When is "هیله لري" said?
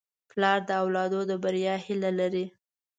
1.85-2.45